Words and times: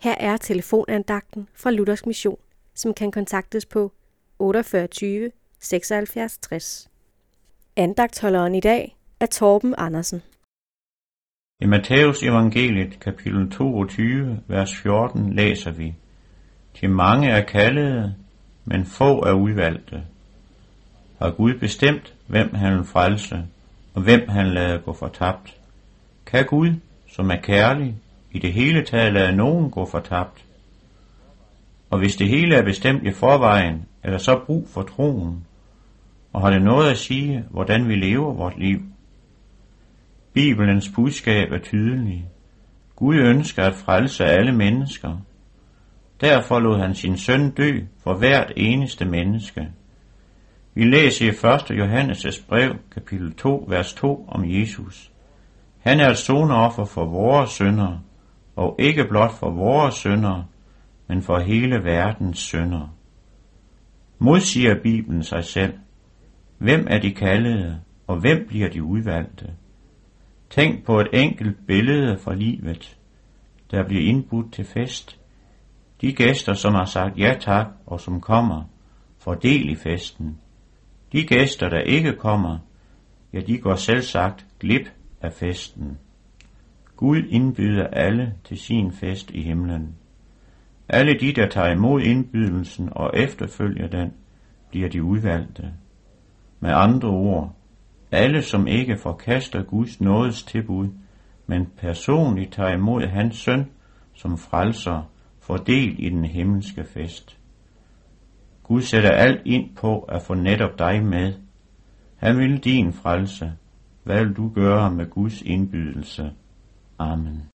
Her 0.00 0.14
er 0.20 0.36
telefonandagten 0.36 1.48
fra 1.54 1.70
Luthers 1.70 2.06
Mission, 2.06 2.38
som 2.74 2.94
kan 2.94 3.10
kontaktes 3.10 3.66
på 3.66 3.92
48 4.38 5.30
76 5.60 6.38
60. 6.38 6.88
Andagtholderen 7.76 8.54
i 8.54 8.60
dag 8.60 8.96
er 9.20 9.26
Torben 9.26 9.74
Andersen. 9.78 10.22
I 11.60 11.66
Matthæus 11.66 12.22
evangeliet 12.22 13.00
kapitel 13.00 13.50
22, 13.50 14.40
vers 14.46 14.76
14 14.82 15.32
læser 15.32 15.70
vi, 15.70 15.94
Til 16.74 16.90
mange 16.90 17.30
er 17.30 17.44
kaldede, 17.44 18.14
men 18.64 18.86
få 18.86 19.22
er 19.22 19.32
udvalgte. 19.32 20.02
Har 21.18 21.30
Gud 21.30 21.54
bestemt, 21.54 22.14
hvem 22.26 22.54
han 22.54 22.76
vil 22.76 22.84
frelse, 22.84 23.46
og 23.94 24.02
hvem 24.02 24.28
han 24.28 24.46
lader 24.46 24.78
gå 24.78 24.92
fortabt? 24.92 25.56
Kan 26.26 26.46
Gud, 26.46 26.74
som 27.08 27.30
er 27.30 27.40
kærlig, 27.42 27.96
i 28.32 28.38
det 28.38 28.52
hele 28.52 28.84
taget 28.84 29.12
lade 29.12 29.36
nogen 29.36 29.70
gå 29.70 29.86
fortabt? 29.86 30.44
Og 31.90 31.98
hvis 31.98 32.16
det 32.16 32.28
hele 32.28 32.54
er 32.54 32.62
bestemt 32.62 33.02
i 33.02 33.12
forvejen, 33.12 33.86
er 34.02 34.10
der 34.10 34.18
så 34.18 34.40
brug 34.46 34.68
for 34.68 34.82
troen, 34.82 35.44
og 36.32 36.40
har 36.40 36.50
det 36.50 36.62
noget 36.62 36.90
at 36.90 36.98
sige, 36.98 37.44
hvordan 37.50 37.88
vi 37.88 37.94
lever 37.94 38.34
vort 38.34 38.58
liv? 38.58 38.80
Bibelens 40.32 40.90
budskab 40.94 41.52
er 41.52 41.58
tydelig. 41.58 42.26
Gud 42.96 43.16
ønsker 43.16 43.62
at 43.62 43.74
frelse 43.74 44.24
alle 44.24 44.52
mennesker. 44.52 45.16
Derfor 46.20 46.58
lod 46.58 46.78
han 46.78 46.94
sin 46.94 47.16
søn 47.16 47.50
dø 47.50 47.80
for 48.02 48.14
hvert 48.14 48.52
eneste 48.56 49.04
menneske. 49.04 49.68
Vi 50.74 50.84
læser 50.84 51.24
i 51.24 51.28
1. 51.28 51.34
Johannes' 51.80 52.46
brev, 52.48 52.76
kapitel 52.94 53.34
2, 53.34 53.64
vers 53.68 53.94
2 53.94 54.24
om 54.28 54.44
Jesus. 54.44 55.12
Han 55.78 56.00
er 56.00 56.10
et 56.10 56.18
sonoffer 56.18 56.84
for 56.84 57.04
vores 57.04 57.50
sønder, 57.50 57.98
og 58.58 58.76
ikke 58.78 59.04
blot 59.04 59.32
for 59.32 59.50
vores 59.50 59.94
sønder, 59.94 60.42
men 61.08 61.22
for 61.22 61.38
hele 61.38 61.84
verdens 61.84 62.38
sønder. 62.38 62.94
Modsiger 64.18 64.74
Bibelen 64.82 65.22
sig 65.22 65.44
selv. 65.44 65.78
Hvem 66.58 66.86
er 66.90 66.98
de 66.98 67.12
kaldede, 67.14 67.80
og 68.06 68.20
hvem 68.20 68.46
bliver 68.48 68.68
de 68.68 68.82
udvalgte? 68.82 69.54
Tænk 70.50 70.84
på 70.84 71.00
et 71.00 71.08
enkelt 71.12 71.66
billede 71.66 72.18
fra 72.18 72.34
livet, 72.34 72.98
der 73.70 73.86
bliver 73.86 74.02
indbudt 74.02 74.52
til 74.52 74.64
fest. 74.64 75.20
De 76.00 76.12
gæster, 76.12 76.52
som 76.52 76.74
har 76.74 76.84
sagt 76.84 77.18
ja 77.18 77.34
tak 77.40 77.66
og 77.86 78.00
som 78.00 78.20
kommer, 78.20 78.62
får 79.18 79.34
del 79.34 79.68
i 79.68 79.74
festen. 79.74 80.38
De 81.12 81.22
gæster, 81.22 81.68
der 81.68 81.80
ikke 81.80 82.12
kommer, 82.12 82.58
ja, 83.32 83.40
de 83.40 83.58
går 83.58 83.74
selv 83.74 84.02
sagt 84.02 84.46
glip 84.60 84.92
af 85.20 85.32
festen. 85.32 85.98
Gud 86.98 87.22
indbyder 87.28 87.86
alle 87.86 88.34
til 88.44 88.58
sin 88.58 88.92
fest 88.92 89.30
i 89.30 89.42
himlen. 89.42 89.96
Alle 90.88 91.18
de, 91.20 91.32
der 91.32 91.48
tager 91.48 91.72
imod 91.72 92.00
indbydelsen 92.00 92.88
og 92.92 93.10
efterfølger 93.14 93.88
den, 93.88 94.12
bliver 94.70 94.88
de 94.88 95.02
udvalgte. 95.02 95.72
Med 96.60 96.70
andre 96.74 97.08
ord, 97.08 97.56
alle 98.10 98.42
som 98.42 98.66
ikke 98.66 98.96
forkaster 98.96 99.62
Guds 99.62 100.00
nådes 100.00 100.42
tilbud, 100.42 100.88
men 101.46 101.66
personligt 101.76 102.52
tager 102.52 102.72
imod 102.72 103.06
hans 103.06 103.36
søn 103.36 103.70
som 104.14 104.38
frelser, 104.38 105.10
får 105.40 105.56
del 105.56 105.94
i 105.98 106.08
den 106.08 106.24
himmelske 106.24 106.84
fest. 106.84 107.38
Gud 108.62 108.80
sætter 108.80 109.10
alt 109.10 109.42
ind 109.44 109.76
på 109.76 109.98
at 110.00 110.22
få 110.22 110.34
netop 110.34 110.78
dig 110.78 111.04
med. 111.04 111.34
Han 112.16 112.38
vil 112.38 112.64
din 112.64 112.92
frelse. 112.92 113.52
Hvad 114.04 114.24
vil 114.24 114.36
du 114.36 114.48
gøre 114.48 114.90
med 114.90 115.10
Guds 115.10 115.42
indbydelse? 115.42 116.32
Amen. 117.00 117.46